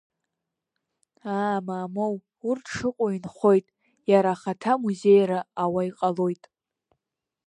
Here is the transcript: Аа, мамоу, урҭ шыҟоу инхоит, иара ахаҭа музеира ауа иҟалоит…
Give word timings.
Аа, 1.35 1.57
мамоу, 1.65 2.15
урҭ 2.49 2.65
шыҟоу 2.75 3.09
инхоит, 3.17 3.65
иара 4.11 4.31
ахаҭа 4.33 4.73
музеира 4.81 5.39
ауа 5.63 5.81
иҟалоит… 5.89 6.43